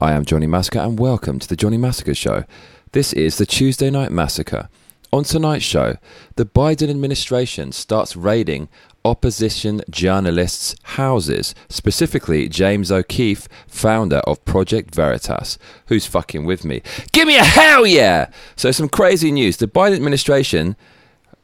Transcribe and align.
I 0.00 0.12
am 0.12 0.24
Johnny 0.24 0.46
Massacre 0.46 0.78
and 0.78 0.96
welcome 0.96 1.40
to 1.40 1.48
the 1.48 1.56
Johnny 1.56 1.76
Massacre 1.76 2.14
Show. 2.14 2.44
This 2.92 3.12
is 3.12 3.36
the 3.36 3.44
Tuesday 3.44 3.90
Night 3.90 4.12
Massacre. 4.12 4.68
On 5.12 5.24
tonight's 5.24 5.64
show, 5.64 5.96
the 6.36 6.46
Biden 6.46 6.88
administration 6.88 7.72
starts 7.72 8.14
raiding 8.14 8.68
opposition 9.04 9.82
journalists' 9.90 10.76
houses, 10.84 11.52
specifically 11.68 12.48
James 12.48 12.92
O'Keefe, 12.92 13.48
founder 13.66 14.18
of 14.18 14.44
Project 14.44 14.94
Veritas. 14.94 15.58
Who's 15.86 16.06
fucking 16.06 16.44
with 16.44 16.64
me? 16.64 16.80
Give 17.10 17.26
me 17.26 17.36
a 17.36 17.42
hell 17.42 17.84
yeah! 17.84 18.30
So, 18.54 18.70
some 18.70 18.88
crazy 18.88 19.32
news. 19.32 19.56
The 19.56 19.66
Biden 19.66 19.96
administration 19.96 20.76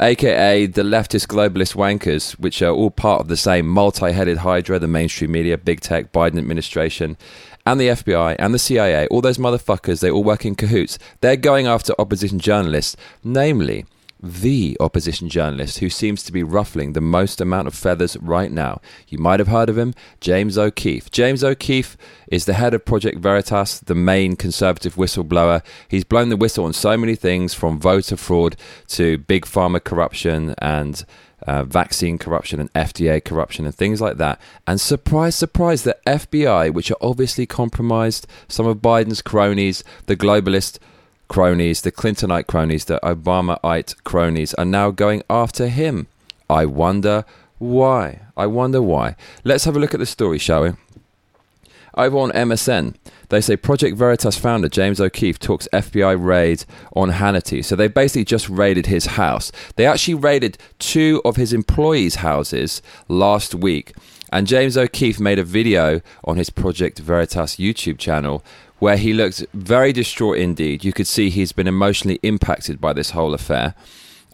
aka 0.00 0.66
the 0.66 0.82
leftist 0.82 1.26
globalist 1.28 1.74
wankers, 1.76 2.32
which 2.32 2.62
are 2.62 2.72
all 2.72 2.90
part 2.90 3.20
of 3.20 3.28
the 3.28 3.36
same 3.36 3.66
multi 3.66 4.12
headed 4.12 4.38
hydra, 4.38 4.78
the 4.78 4.88
mainstream 4.88 5.32
media, 5.32 5.56
big 5.56 5.80
tech, 5.80 6.12
Biden 6.12 6.38
administration, 6.38 7.16
and 7.66 7.80
the 7.80 7.88
FBI 7.88 8.36
and 8.38 8.52
the 8.52 8.58
CIA, 8.58 9.06
all 9.08 9.20
those 9.20 9.38
motherfuckers, 9.38 10.00
they 10.00 10.10
all 10.10 10.24
work 10.24 10.44
in 10.44 10.54
cahoots. 10.54 10.98
They're 11.20 11.36
going 11.36 11.66
after 11.66 11.94
opposition 11.98 12.38
journalists, 12.38 12.96
namely 13.22 13.86
the 14.24 14.74
opposition 14.80 15.28
journalist 15.28 15.80
who 15.80 15.90
seems 15.90 16.22
to 16.22 16.32
be 16.32 16.42
ruffling 16.42 16.94
the 16.94 17.00
most 17.00 17.42
amount 17.42 17.68
of 17.68 17.74
feathers 17.74 18.16
right 18.16 18.50
now. 18.50 18.80
You 19.06 19.18
might 19.18 19.38
have 19.38 19.48
heard 19.48 19.68
of 19.68 19.76
him, 19.76 19.92
James 20.20 20.56
O'Keefe. 20.56 21.10
James 21.10 21.44
O'Keefe 21.44 21.96
is 22.28 22.46
the 22.46 22.54
head 22.54 22.72
of 22.72 22.86
Project 22.86 23.18
Veritas, 23.18 23.80
the 23.80 23.94
main 23.94 24.34
conservative 24.34 24.94
whistleblower. 24.94 25.62
He's 25.88 26.04
blown 26.04 26.30
the 26.30 26.38
whistle 26.38 26.64
on 26.64 26.72
so 26.72 26.96
many 26.96 27.14
things 27.14 27.52
from 27.52 27.78
voter 27.78 28.16
fraud 28.16 28.56
to 28.88 29.18
big 29.18 29.44
pharma 29.44 29.84
corruption 29.84 30.54
and 30.58 31.04
uh, 31.46 31.64
vaccine 31.64 32.16
corruption 32.16 32.60
and 32.60 32.72
FDA 32.72 33.22
corruption 33.22 33.66
and 33.66 33.74
things 33.74 34.00
like 34.00 34.16
that. 34.16 34.40
And 34.66 34.80
surprise, 34.80 35.34
surprise, 35.34 35.82
the 35.82 35.98
FBI, 36.06 36.72
which 36.72 36.90
are 36.90 36.96
obviously 37.02 37.44
compromised, 37.44 38.26
some 38.48 38.66
of 38.66 38.78
Biden's 38.78 39.20
cronies, 39.20 39.84
the 40.06 40.16
globalist 40.16 40.78
cronies, 41.34 41.80
the 41.80 41.90
Clintonite 41.90 42.46
cronies, 42.46 42.84
the 42.84 43.00
Obamaite 43.02 43.96
cronies 44.04 44.54
are 44.54 44.64
now 44.64 44.92
going 44.92 45.20
after 45.28 45.66
him. 45.66 46.06
I 46.48 46.64
wonder 46.64 47.24
why. 47.58 48.20
I 48.36 48.46
wonder 48.46 48.80
why. 48.80 49.16
Let's 49.42 49.64
have 49.64 49.74
a 49.74 49.80
look 49.80 49.94
at 49.94 49.98
the 49.98 50.06
story, 50.06 50.38
shall 50.38 50.62
we? 50.62 50.70
Over 51.96 52.18
on 52.18 52.30
MSN, 52.30 52.94
they 53.30 53.40
say 53.40 53.56
Project 53.56 53.96
Veritas 53.96 54.38
founder 54.38 54.68
James 54.68 55.00
O'Keefe 55.00 55.40
talks 55.40 55.66
FBI 55.72 56.24
raid 56.24 56.64
on 56.94 57.10
Hannity. 57.10 57.64
So 57.64 57.74
they 57.74 57.88
basically 57.88 58.24
just 58.24 58.48
raided 58.48 58.86
his 58.86 59.06
house. 59.06 59.50
They 59.74 59.86
actually 59.86 60.14
raided 60.14 60.56
two 60.78 61.20
of 61.24 61.34
his 61.34 61.52
employees' 61.52 62.16
houses 62.16 62.80
last 63.08 63.56
week. 63.56 63.92
And 64.30 64.46
James 64.46 64.76
O'Keefe 64.76 65.18
made 65.18 65.38
a 65.38 65.44
video 65.44 66.00
on 66.24 66.36
his 66.36 66.50
Project 66.50 67.00
Veritas 67.00 67.56
YouTube 67.56 67.98
channel 67.98 68.44
where 68.78 68.96
he 68.96 69.12
looked 69.12 69.44
very 69.54 69.92
distraught 69.92 70.38
indeed. 70.38 70.84
You 70.84 70.92
could 70.92 71.06
see 71.06 71.30
he's 71.30 71.52
been 71.52 71.68
emotionally 71.68 72.18
impacted 72.22 72.80
by 72.80 72.92
this 72.92 73.10
whole 73.10 73.34
affair. 73.34 73.74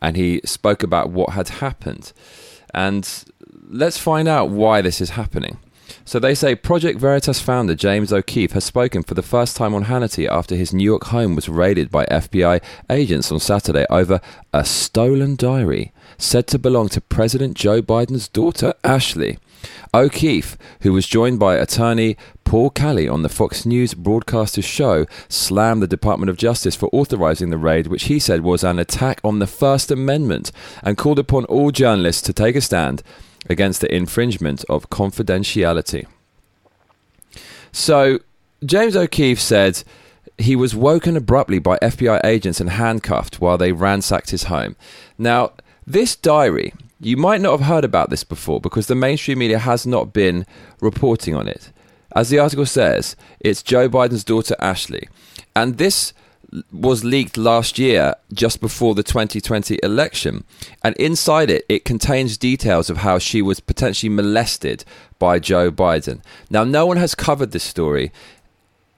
And 0.03 0.17
he 0.17 0.41
spoke 0.45 0.83
about 0.83 1.11
what 1.11 1.31
had 1.31 1.49
happened. 1.49 2.13
And 2.73 3.25
let's 3.69 3.99
find 3.99 4.29
out 4.29 4.49
why 4.49 4.81
this 4.81 5.01
is 5.01 5.11
happening. 5.11 5.59
So 6.05 6.19
they 6.19 6.35
say 6.35 6.55
Project 6.55 6.99
Veritas 6.99 7.41
founder 7.41 7.75
James 7.75 8.13
O'Keefe 8.13 8.53
has 8.53 8.65
spoken 8.65 9.03
for 9.03 9.15
the 9.15 9.23
first 9.23 9.57
time 9.57 9.75
on 9.75 9.85
Hannity 9.85 10.29
after 10.29 10.57
his 10.57 10.73
New 10.73 10.85
York 10.85 11.05
home 11.05 11.35
was 11.35 11.49
raided 11.49 11.91
by 11.91 12.07
FBI 12.07 12.63
agents 12.89 13.31
on 13.31 13.41
Saturday 13.41 13.87
over 13.91 14.21
a 14.53 14.65
stolen 14.65 15.37
diary 15.37 15.93
said 16.19 16.47
to 16.49 16.59
belong 16.59 16.89
to 16.91 17.01
President 17.01 17.57
Joe 17.57 17.83
Biden's 17.83 18.29
daughter, 18.29 18.75
Ashley. 18.85 19.39
O'Keefe, 19.93 20.57
who 20.83 20.93
was 20.93 21.07
joined 21.07 21.39
by 21.39 21.57
attorney 21.57 22.17
Paul 22.51 22.71
Kelly 22.71 23.09
on 23.09 23.23
the 23.23 23.29
Fox 23.29 23.65
News 23.65 23.95
broadcaster's 23.95 24.65
show, 24.65 25.07
slammed 25.29 25.81
the 25.81 25.87
Department 25.87 26.31
of 26.31 26.37
Justice 26.37 26.75
for 26.75 26.91
authorizing 26.93 27.51
the 27.51 27.57
raid, 27.57 27.87
which 27.87 28.07
he 28.07 28.19
said 28.19 28.41
was 28.41 28.65
an 28.65 28.81
attack 28.81 29.21
on 29.23 29.39
the 29.39 29.47
First 29.47 29.93
Amendment, 29.93 30.51
and 30.83 30.99
called 30.99 31.21
upon 31.21 31.45
all 31.45 31.71
journalists 31.71 32.23
to 32.23 32.33
take 32.33 32.57
a 32.57 32.61
stand 32.61 33.05
against 33.49 33.81
the 33.81 33.95
infringement 33.95 34.65
of 34.69 34.91
confidentiality. 34.91 36.09
So, 37.71 38.19
James 38.65 38.97
O'Keefe 38.97 39.41
said 39.41 39.85
he 40.37 40.57
was 40.57 40.75
woken 40.75 41.17
abruptly 41.17 41.61
by 41.61 41.79
FBI 41.79 42.19
agents 42.25 42.61
and 42.61 42.71
handcuffed 42.71 43.41
while 43.41 43.59
they 43.59 43.71
ransacked 43.71 44.31
his 44.31 44.45
home. 44.45 44.75
Now, 45.17 45.53
this 45.87 46.17
diary, 46.17 46.75
you 46.99 47.17
might 47.17 47.43
not 47.43 47.61
have 47.61 47.69
heard 47.69 47.85
about 47.85 48.11
this 48.11 48.25
before 48.25 48.61
because 48.61 48.89
the 48.89 48.97
mainstream 48.97 49.39
media 49.39 49.61
has 49.61 49.87
not 49.87 50.13
been 50.13 50.47
reporting 50.81 51.37
on 51.37 51.47
it. 51.47 51.71
As 52.13 52.29
the 52.29 52.39
article 52.39 52.67
says, 52.67 53.17
it's 53.39 53.63
Joe 53.63 53.89
Biden's 53.89 54.25
daughter 54.25 54.57
Ashley. 54.59 55.09
And 55.55 55.79
this 55.79 56.13
was 56.73 57.05
leaked 57.05 57.37
last 57.37 57.79
year 57.79 58.15
just 58.33 58.61
before 58.61 58.95
the 58.95 59.03
2020 59.03 59.79
election. 59.83 60.45
And 60.83 60.97
inside 60.97 61.51
it, 61.51 61.65
it 61.69 61.85
contains 61.85 62.37
details 62.37 62.91
of 62.91 62.99
how 62.99 63.19
she 63.19 63.41
was 63.41 63.61
potentially 63.61 64.11
molested 64.11 64.85
by 65.19 65.39
Joe 65.39 65.71
Biden. 65.71 66.21
Now, 66.51 66.65
no 66.65 66.87
one 66.87 66.97
has 66.97 67.15
covered 67.15 67.53
this 67.53 67.63
story, 67.63 68.11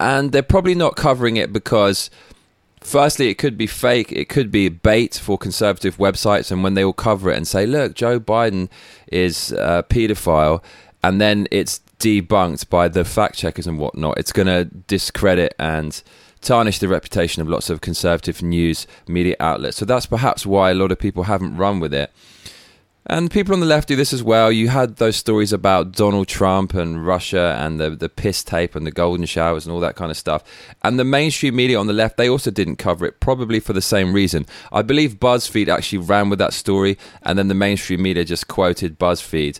and 0.01 0.33
they're 0.33 0.43
probably 0.43 0.75
not 0.75 0.97
covering 0.97 1.37
it 1.37 1.53
because. 1.53 2.11
Firstly, 2.81 3.29
it 3.29 3.39
could 3.39 3.57
be 3.57 3.69
fake. 3.69 4.11
It 4.11 4.29
could 4.29 4.51
be 4.51 4.69
bait 4.69 5.15
for 5.15 5.39
conservative 5.39 5.99
websites, 5.99 6.51
and 6.51 6.65
when 6.65 6.75
they 6.75 6.85
will 6.85 6.93
cover 6.93 7.31
it 7.31 7.37
and 7.37 7.47
say, 7.47 7.65
"Look, 7.65 7.95
Joe 7.95 8.19
Biden 8.19 8.69
is 9.07 9.53
uh, 9.53 9.85
a 9.89 9.95
paedophile," 9.95 10.65
and 11.05 11.21
then 11.21 11.47
it's 11.53 11.81
debunked 12.03 12.69
by 12.69 12.89
the 12.89 13.05
fact 13.05 13.37
checkers 13.37 13.67
and 13.67 13.79
whatnot, 13.79 14.19
it's 14.19 14.33
going 14.33 14.49
to 14.49 14.65
discredit 14.65 15.55
and 15.59 16.03
tarnish 16.41 16.81
the 16.81 16.89
reputation 16.89 17.41
of 17.41 17.49
lots 17.49 17.71
of 17.71 17.81
conservative 17.81 18.43
news 18.43 18.89
media 19.07 19.37
outlets. 19.39 19.77
So 19.77 19.85
that's 19.85 20.07
perhaps 20.07 20.45
why 20.45 20.73
a 20.73 20.75
lot 20.75 20.91
of 20.91 20.99
people 20.99 21.23
haven't 21.23 21.57
run 21.57 21.79
with 21.79 21.95
it. 21.95 22.11
And 23.07 23.31
people 23.31 23.55
on 23.55 23.61
the 23.61 23.67
left 23.67 23.89
do 23.89 23.97
this 23.97 24.13
as 24.13 24.23
well. 24.23 24.51
You 24.51 24.69
had 24.69 24.97
those 24.97 25.17
stories 25.17 25.53
about 25.53 25.93
Donald 25.93 26.27
Trump 26.29 26.75
and 26.75 27.05
Russia 27.07 27.57
and 27.59 27.81
the, 27.81 27.91
the 27.91 28.09
piss 28.09 28.43
tape 28.43 28.75
and 28.75 28.85
the 28.87 28.93
golden 28.93 29.27
showers 29.27 29.65
and 29.65 29.73
all 29.73 29.81
that 29.81 29.97
kind 29.97 30.11
of 30.11 30.17
stuff. 30.17 30.43
And 30.83 30.99
the 30.99 31.05
mainstream 31.05 31.55
media 31.55 31.79
on 31.79 31.87
the 31.87 31.93
left, 31.93 32.17
they 32.17 32.29
also 32.29 32.51
didn't 32.51 32.77
cover 32.77 33.07
it, 33.07 33.21
probably 33.21 33.61
for 33.61 33.73
the 33.73 33.83
same 33.83 34.13
reason. 34.13 34.47
I 34.73 34.83
believe 34.83 35.21
BuzzFeed 35.21 35.69
actually 35.69 35.99
ran 35.99 36.31
with 36.31 36.39
that 36.41 36.53
story, 36.53 36.97
and 37.23 37.39
then 37.39 37.49
the 37.49 37.55
mainstream 37.55 38.03
media 38.03 38.25
just 38.25 38.49
quoted 38.49 38.99
BuzzFeed. 38.99 39.59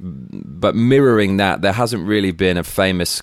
But 0.00 0.74
mirroring 0.74 1.36
that, 1.38 1.62
there 1.62 1.72
hasn't 1.72 2.06
really 2.06 2.32
been 2.32 2.56
a 2.56 2.64
famous 2.64 3.22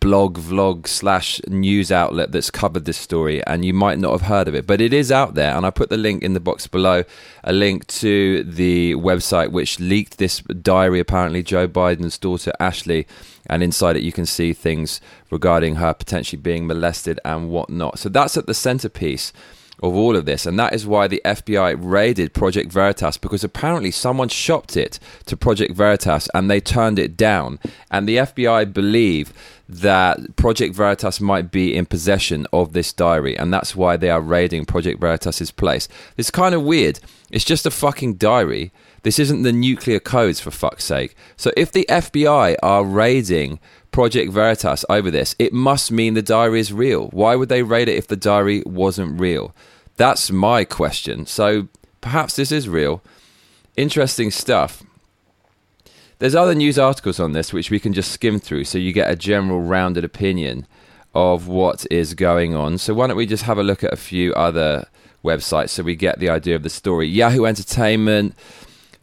blog, 0.00 0.38
vlog, 0.38 0.86
slash 0.86 1.40
news 1.48 1.90
outlet 1.90 2.30
that's 2.30 2.50
covered 2.50 2.84
this 2.84 2.96
story, 2.96 3.44
and 3.44 3.64
you 3.64 3.74
might 3.74 3.98
not 3.98 4.12
have 4.12 4.22
heard 4.22 4.46
of 4.46 4.54
it, 4.54 4.64
but 4.64 4.80
it 4.80 4.92
is 4.92 5.10
out 5.10 5.34
there. 5.34 5.52
And 5.56 5.66
I 5.66 5.70
put 5.70 5.90
the 5.90 5.96
link 5.96 6.22
in 6.22 6.32
the 6.32 6.38
box 6.38 6.68
below 6.68 7.02
a 7.42 7.52
link 7.52 7.86
to 7.88 8.44
the 8.44 8.94
website 8.94 9.50
which 9.50 9.80
leaked 9.80 10.18
this 10.18 10.40
diary, 10.40 11.00
apparently, 11.00 11.42
Joe 11.42 11.66
Biden's 11.66 12.18
daughter, 12.18 12.52
Ashley. 12.60 13.06
And 13.48 13.62
inside 13.62 13.96
it, 13.96 14.02
you 14.02 14.12
can 14.12 14.26
see 14.26 14.52
things 14.52 15.00
regarding 15.30 15.76
her 15.76 15.92
potentially 15.94 16.40
being 16.40 16.66
molested 16.66 17.18
and 17.24 17.50
whatnot. 17.50 17.98
So 17.98 18.08
that's 18.08 18.36
at 18.36 18.46
the 18.46 18.54
centerpiece 18.54 19.32
of 19.82 19.94
all 19.94 20.16
of 20.16 20.24
this. 20.24 20.46
And 20.46 20.58
that 20.58 20.74
is 20.74 20.86
why 20.86 21.06
the 21.06 21.20
FBI 21.24 21.76
raided 21.78 22.32
Project 22.32 22.72
Veritas 22.72 23.16
because 23.18 23.44
apparently 23.44 23.90
someone 23.90 24.28
shopped 24.28 24.76
it 24.76 24.98
to 25.26 25.36
Project 25.36 25.74
Veritas 25.74 26.28
and 26.34 26.50
they 26.50 26.60
turned 26.60 26.98
it 26.98 27.16
down. 27.16 27.58
And 27.90 28.08
the 28.08 28.16
FBI 28.16 28.72
believe 28.72 29.32
that 29.68 30.36
Project 30.36 30.74
Veritas 30.74 31.20
might 31.20 31.50
be 31.50 31.74
in 31.74 31.86
possession 31.86 32.46
of 32.52 32.72
this 32.72 32.92
diary. 32.92 33.36
And 33.36 33.52
that's 33.52 33.74
why 33.74 33.96
they 33.96 34.10
are 34.10 34.20
raiding 34.20 34.64
Project 34.64 35.00
Veritas's 35.00 35.50
place. 35.50 35.88
It's 36.16 36.30
kind 36.30 36.54
of 36.54 36.62
weird. 36.62 37.00
It's 37.30 37.44
just 37.44 37.66
a 37.66 37.70
fucking 37.70 38.14
diary. 38.14 38.72
This 39.02 39.18
isn't 39.18 39.42
the 39.42 39.52
nuclear 39.52 40.00
codes, 40.00 40.40
for 40.40 40.50
fuck's 40.50 40.84
sake. 40.84 41.14
So 41.36 41.52
if 41.56 41.70
the 41.70 41.86
FBI 41.88 42.56
are 42.62 42.84
raiding 42.84 43.60
Project 43.96 44.30
Veritas 44.30 44.84
over 44.90 45.10
this, 45.10 45.34
it 45.38 45.54
must 45.54 45.90
mean 45.90 46.12
the 46.12 46.20
diary 46.20 46.60
is 46.60 46.70
real. 46.70 47.06
Why 47.14 47.34
would 47.34 47.48
they 47.48 47.62
raid 47.62 47.88
it 47.88 47.96
if 47.96 48.06
the 48.06 48.14
diary 48.14 48.62
wasn't 48.66 49.18
real? 49.18 49.54
That's 49.96 50.30
my 50.30 50.64
question. 50.66 51.24
So 51.24 51.68
perhaps 52.02 52.36
this 52.36 52.52
is 52.52 52.68
real. 52.68 53.02
Interesting 53.74 54.30
stuff. 54.30 54.82
There's 56.18 56.34
other 56.34 56.54
news 56.54 56.78
articles 56.78 57.18
on 57.18 57.32
this 57.32 57.54
which 57.54 57.70
we 57.70 57.80
can 57.80 57.94
just 57.94 58.12
skim 58.12 58.38
through 58.38 58.64
so 58.64 58.76
you 58.76 58.92
get 58.92 59.10
a 59.10 59.16
general 59.16 59.62
rounded 59.62 60.04
opinion 60.04 60.66
of 61.14 61.48
what 61.48 61.86
is 61.90 62.12
going 62.12 62.54
on. 62.54 62.76
So 62.76 62.92
why 62.92 63.06
don't 63.06 63.16
we 63.16 63.24
just 63.24 63.44
have 63.44 63.56
a 63.56 63.62
look 63.62 63.82
at 63.82 63.94
a 63.94 63.96
few 63.96 64.34
other 64.34 64.88
websites 65.24 65.70
so 65.70 65.82
we 65.82 65.96
get 65.96 66.18
the 66.18 66.28
idea 66.28 66.54
of 66.54 66.64
the 66.64 66.68
story. 66.68 67.08
Yahoo 67.08 67.46
Entertainment, 67.46 68.34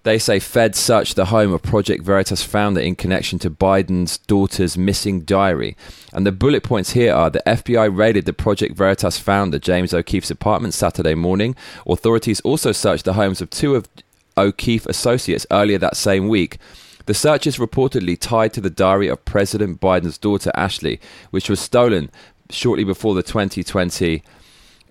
they 0.03 0.19
say 0.19 0.39
Fed 0.39 0.75
searched 0.75 1.15
the 1.15 1.25
home 1.25 1.53
of 1.53 1.61
Project 1.61 2.03
Veritas 2.03 2.43
founder 2.43 2.81
in 2.81 2.95
connection 2.95 3.39
to 3.39 3.49
Biden's 3.49 4.17
daughter's 4.17 4.77
missing 4.77 5.21
diary. 5.21 5.77
And 6.11 6.27
the 6.27 6.31
bullet 6.31 6.63
points 6.63 6.91
here 6.91 7.13
are 7.13 7.29
the 7.29 7.43
FBI 7.47 7.95
raided 7.95 8.25
the 8.25 8.33
Project 8.33 8.75
Veritas 8.75 9.17
founder 9.17 9.59
James 9.59 9.93
O'Keefe's 9.93 10.31
apartment 10.31 10.73
Saturday 10.73 11.15
morning. 11.15 11.55
Authorities 11.87 12.41
also 12.41 12.73
searched 12.73 13.05
the 13.05 13.13
homes 13.13 13.41
of 13.41 13.49
two 13.49 13.75
of 13.75 13.87
O'Keefe 14.37 14.85
associates 14.87 15.47
earlier 15.51 15.77
that 15.77 15.95
same 15.95 16.27
week. 16.27 16.57
The 17.05 17.13
search 17.13 17.47
is 17.47 17.57
reportedly 17.57 18.19
tied 18.19 18.53
to 18.53 18.61
the 18.61 18.69
diary 18.69 19.07
of 19.07 19.23
President 19.25 19.79
Biden's 19.79 20.17
daughter, 20.17 20.51
Ashley, 20.55 20.99
which 21.31 21.49
was 21.49 21.59
stolen 21.59 22.09
shortly 22.49 22.83
before 22.83 23.15
the 23.15 23.23
2020 23.23 24.21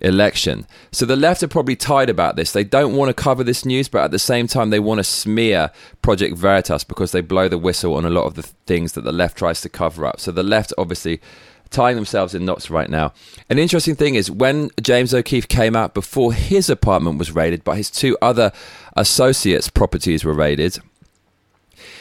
election. 0.03 0.67
So 0.91 1.05
the 1.05 1.15
left 1.15 1.41
are 1.43 1.47
probably 1.47 1.75
tied 1.75 2.09
about 2.09 2.35
this. 2.35 2.51
They 2.51 2.63
don't 2.63 2.95
want 2.95 3.09
to 3.09 3.13
cover 3.13 3.43
this 3.43 3.65
news, 3.65 3.87
but 3.87 4.03
at 4.03 4.11
the 4.11 4.19
same 4.19 4.47
time, 4.47 4.69
they 4.69 4.79
want 4.79 4.99
to 4.99 5.03
smear 5.03 5.71
Project 6.01 6.37
Veritas 6.37 6.83
because 6.83 7.11
they 7.11 7.21
blow 7.21 7.47
the 7.47 7.57
whistle 7.57 7.95
on 7.95 8.05
a 8.05 8.09
lot 8.09 8.25
of 8.25 8.35
the 8.35 8.43
things 8.43 8.93
that 8.93 9.03
the 9.03 9.11
left 9.11 9.37
tries 9.37 9.61
to 9.61 9.69
cover 9.69 10.05
up. 10.05 10.19
So 10.19 10.31
the 10.31 10.43
left 10.43 10.73
obviously 10.77 11.21
tying 11.69 11.95
themselves 11.95 12.35
in 12.35 12.45
knots 12.45 12.69
right 12.69 12.89
now. 12.89 13.13
An 13.49 13.57
interesting 13.57 13.95
thing 13.95 14.15
is 14.15 14.29
when 14.29 14.69
James 14.81 15.13
O'Keefe 15.13 15.47
came 15.47 15.75
out 15.75 15.93
before 15.93 16.31
his 16.31 16.69
apartment 16.69 17.17
was 17.17 17.31
raided, 17.31 17.63
but 17.63 17.77
his 17.77 17.89
two 17.89 18.17
other 18.21 18.51
associates' 18.95 19.69
properties 19.69 20.23
were 20.23 20.33
raided. 20.33 20.77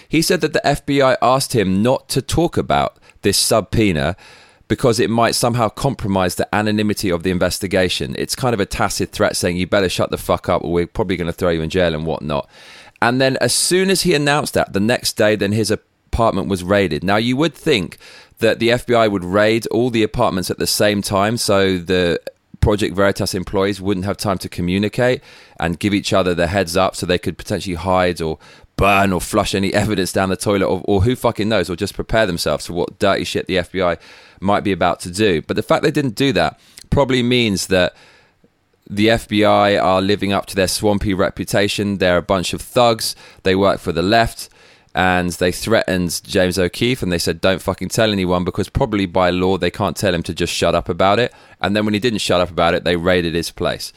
He 0.08 0.20
said 0.20 0.43
that 0.43 0.52
the 0.52 0.60
FBI 0.62 1.16
asked 1.22 1.54
him 1.54 1.82
not 1.82 2.08
to 2.10 2.20
talk 2.20 2.58
about 2.58 2.99
this 3.22 3.38
subpoena 3.38 4.14
because 4.73 4.99
it 4.99 5.11
might 5.11 5.35
somehow 5.35 5.69
compromise 5.69 6.37
the 6.37 6.55
anonymity 6.55 7.11
of 7.11 7.25
the 7.25 7.31
investigation. 7.31 8.15
It's 8.17 8.35
kind 8.35 8.55
of 8.55 8.59
a 8.59 8.65
tacit 8.65 9.13
threat 9.13 9.37
saying, 9.37 9.59
you 9.59 9.67
better 9.67 9.91
shut 9.91 10.11
the 10.11 10.17
fuck 10.17 10.49
up 10.49 10.65
or 10.65 10.73
we're 10.73 10.87
probably 10.87 11.19
going 11.19 11.27
to 11.27 11.33
throw 11.35 11.51
you 11.51 11.61
in 11.61 11.69
jail 11.69 11.95
and 11.95 12.07
whatnot. 12.07 12.49
And 13.03 13.21
then 13.21 13.37
as 13.43 13.53
soon 13.53 13.91
as 13.91 14.01
he 14.01 14.15
announced 14.15 14.55
that, 14.55 14.73
the 14.73 14.81
next 14.81 15.19
day, 15.19 15.37
then 15.37 15.53
his 15.53 15.71
apartment 15.71 16.49
was 16.49 16.65
raided. 16.65 17.05
Now, 17.05 17.17
you 17.17 17.37
would 17.37 17.53
think 17.53 17.99
that 18.39 18.61
the 18.61 18.71
FBI 18.71 19.13
would 19.13 19.25
raid 19.25 19.67
all 19.67 19.91
the 19.91 20.03
apartments 20.03 20.51
at 20.51 20.57
the 20.57 20.67
same 20.67 21.03
time 21.03 21.37
so 21.37 21.77
the 21.77 22.19
Project 22.63 22.97
Veritas 22.97 23.35
employees 23.35 23.79
wouldn't 23.79 24.07
have 24.07 24.17
time 24.17 24.39
to 24.39 24.49
communicate 24.49 25.21
and 25.61 25.79
give 25.79 25.93
each 25.93 26.15
other 26.15 26.33
the 26.33 26.47
heads 26.47 26.79
up 26.79 26.97
so 26.97 27.05
they 27.05 27.19
could 27.19 27.37
potentially 27.37 27.75
hide 27.75 28.23
or 28.23 28.39
burn 28.82 29.12
or 29.12 29.20
flush 29.20 29.55
any 29.55 29.73
evidence 29.73 30.11
down 30.11 30.29
the 30.29 30.34
toilet 30.34 30.67
or, 30.67 30.82
or 30.87 31.02
who 31.02 31.14
fucking 31.14 31.49
knows 31.49 31.70
or 31.70 31.76
just 31.76 31.94
prepare 31.94 32.26
themselves 32.26 32.67
for 32.67 32.73
what 32.73 32.99
dirty 32.99 33.23
shit 33.23 33.46
the 33.46 33.58
FBI 33.58 33.96
might 34.40 34.64
be 34.64 34.73
about 34.73 34.99
to 34.99 35.08
do. 35.08 35.40
But 35.40 35.55
the 35.55 35.62
fact 35.62 35.84
they 35.84 35.93
didn't 35.93 36.17
do 36.17 36.32
that 36.32 36.58
probably 36.90 37.23
means 37.23 37.69
that 37.69 37.94
the 38.90 39.06
FBI 39.06 39.81
are 39.81 40.02
living 40.02 40.32
up 40.32 40.46
to 40.46 40.56
their 40.56 40.67
swampy 40.67 41.14
reputation. 41.14 41.99
They're 41.99 42.17
a 42.17 42.23
bunch 42.23 42.52
of 42.55 42.61
thugs. 42.61 43.14
They 43.44 43.55
work 43.55 43.79
for 43.79 43.93
the 43.93 44.02
left. 44.02 44.49
And 44.96 45.31
they 45.31 45.52
threatened 45.52 46.20
James 46.25 46.58
O'Keefe 46.58 47.05
and 47.05 47.12
they 47.12 47.19
said, 47.19 47.40
don't 47.40 47.62
fucking 47.62 47.90
tell 47.90 48.11
anyone 48.11 48.43
because 48.43 48.69
probably 48.69 49.06
by 49.06 49.31
law 49.31 49.58
they 49.58 49.70
can't 49.70 49.96
tell 49.96 50.12
him 50.12 50.25
to 50.25 50.35
just 50.35 50.52
shut 50.52 50.75
up 50.75 50.88
about 50.88 51.20
it. 51.20 51.32
And 51.61 51.76
then 51.76 51.85
when 51.85 51.94
he 51.94 52.00
didn't 52.00 52.19
shut 52.19 52.40
up 52.40 52.50
about 52.50 52.75
it, 52.75 52.82
they 52.82 52.96
raided 52.96 53.37
his 53.37 53.52
place. 53.52 53.93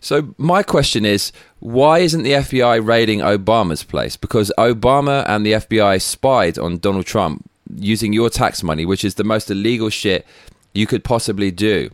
So 0.00 0.34
my 0.38 0.62
question 0.62 1.04
is, 1.04 1.32
why 1.60 1.98
isn't 1.98 2.22
the 2.22 2.32
FBI 2.32 2.86
raiding 2.86 3.20
Obama's 3.20 3.82
place? 3.82 4.16
Because 4.16 4.52
Obama 4.56 5.24
and 5.28 5.44
the 5.44 5.52
FBI 5.52 6.00
spied 6.00 6.58
on 6.58 6.78
Donald 6.78 7.06
Trump 7.06 7.48
using 7.74 8.12
your 8.12 8.30
tax 8.30 8.62
money, 8.62 8.86
which 8.86 9.04
is 9.04 9.16
the 9.16 9.24
most 9.24 9.50
illegal 9.50 9.90
shit 9.90 10.26
you 10.72 10.86
could 10.86 11.04
possibly 11.04 11.50
do. 11.50 11.90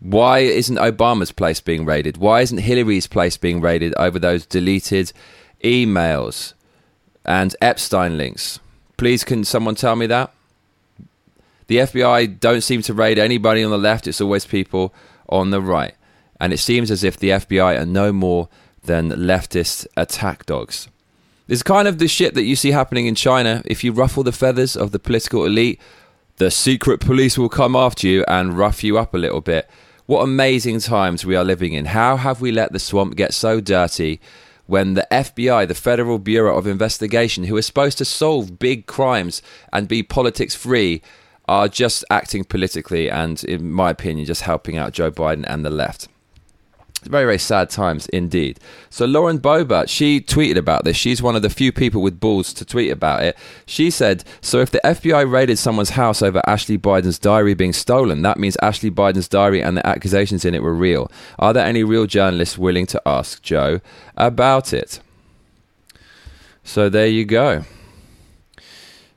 Why 0.00 0.40
isn't 0.40 0.76
Obama's 0.76 1.32
place 1.32 1.60
being 1.60 1.84
raided? 1.84 2.16
Why 2.16 2.40
isn't 2.40 2.58
Hillary's 2.58 3.06
place 3.06 3.36
being 3.36 3.60
raided 3.60 3.94
over 3.96 4.18
those 4.18 4.44
deleted 4.44 5.12
emails 5.62 6.54
and 7.24 7.54
Epstein 7.60 8.18
links? 8.18 8.58
Please, 8.96 9.24
can 9.24 9.44
someone 9.44 9.76
tell 9.76 9.96
me 9.96 10.06
that? 10.06 10.32
The 11.68 11.76
FBI 11.78 12.40
don't 12.40 12.60
seem 12.60 12.82
to 12.82 12.92
raid 12.92 13.18
anybody 13.18 13.62
on 13.62 13.70
the 13.70 13.78
left, 13.78 14.06
it's 14.06 14.20
always 14.20 14.44
people 14.44 14.92
on 15.28 15.50
the 15.50 15.60
right. 15.60 15.94
And 16.42 16.52
it 16.52 16.58
seems 16.58 16.90
as 16.90 17.04
if 17.04 17.16
the 17.16 17.30
FBI 17.30 17.80
are 17.80 17.86
no 17.86 18.12
more 18.12 18.48
than 18.82 19.12
leftist 19.12 19.86
attack 19.96 20.44
dogs. 20.44 20.88
It's 21.46 21.62
kind 21.62 21.86
of 21.86 21.98
the 21.98 22.08
shit 22.08 22.34
that 22.34 22.42
you 22.42 22.56
see 22.56 22.72
happening 22.72 23.06
in 23.06 23.14
China. 23.14 23.62
If 23.64 23.84
you 23.84 23.92
ruffle 23.92 24.24
the 24.24 24.32
feathers 24.32 24.76
of 24.76 24.90
the 24.90 24.98
political 24.98 25.44
elite, 25.44 25.80
the 26.38 26.50
secret 26.50 26.98
police 27.00 27.38
will 27.38 27.48
come 27.48 27.76
after 27.76 28.08
you 28.08 28.24
and 28.26 28.58
rough 28.58 28.82
you 28.82 28.98
up 28.98 29.14
a 29.14 29.18
little 29.18 29.40
bit. 29.40 29.70
What 30.06 30.22
amazing 30.22 30.80
times 30.80 31.24
we 31.24 31.36
are 31.36 31.44
living 31.44 31.74
in. 31.74 31.84
How 31.84 32.16
have 32.16 32.40
we 32.40 32.50
let 32.50 32.72
the 32.72 32.80
swamp 32.80 33.14
get 33.14 33.32
so 33.34 33.60
dirty 33.60 34.20
when 34.66 34.94
the 34.94 35.06
FBI, 35.12 35.68
the 35.68 35.76
Federal 35.76 36.18
Bureau 36.18 36.58
of 36.58 36.66
Investigation, 36.66 37.44
who 37.44 37.56
are 37.56 37.62
supposed 37.62 37.98
to 37.98 38.04
solve 38.04 38.58
big 38.58 38.86
crimes 38.86 39.42
and 39.72 39.86
be 39.86 40.02
politics 40.02 40.56
free, 40.56 41.02
are 41.46 41.68
just 41.68 42.04
acting 42.10 42.42
politically 42.42 43.08
and, 43.08 43.44
in 43.44 43.70
my 43.70 43.90
opinion, 43.90 44.26
just 44.26 44.42
helping 44.42 44.76
out 44.76 44.92
Joe 44.92 45.12
Biden 45.12 45.44
and 45.46 45.64
the 45.64 45.70
left? 45.70 46.08
Very 47.04 47.24
very 47.24 47.38
sad 47.38 47.70
times 47.70 48.06
indeed. 48.08 48.58
So 48.90 49.04
lauren 49.04 49.38
boebert 49.38 49.88
she 49.88 50.20
tweeted 50.20 50.56
about 50.56 50.84
this. 50.84 50.96
She's 50.96 51.22
one 51.22 51.36
of 51.36 51.42
the 51.42 51.50
few 51.50 51.72
people 51.72 52.02
with 52.02 52.20
balls 52.20 52.52
to 52.54 52.64
tweet 52.64 52.90
about 52.90 53.22
it. 53.22 53.36
She 53.66 53.90
said 53.90 54.24
so 54.40 54.60
if 54.60 54.70
the 54.70 54.80
fbi 54.84 55.30
raided 55.30 55.58
someone's 55.58 55.90
house 55.90 56.22
over 56.22 56.42
ashley 56.46 56.78
biden's 56.78 57.18
diary 57.18 57.54
being 57.54 57.72
stolen 57.72 58.22
that 58.22 58.38
means 58.38 58.56
ashley 58.62 58.90
biden's 58.90 59.28
diary 59.28 59.62
and 59.62 59.76
the 59.76 59.86
accusations 59.86 60.44
in 60.44 60.54
it 60.54 60.62
were 60.62 60.74
real. 60.74 61.10
Are 61.38 61.52
there 61.52 61.66
any 61.66 61.84
real 61.84 62.06
journalists 62.06 62.58
willing 62.58 62.86
to 62.86 63.02
ask 63.06 63.42
joe 63.42 63.80
about 64.16 64.72
it? 64.72 65.00
So 66.64 66.88
there 66.88 67.08
you 67.08 67.24
go 67.24 67.64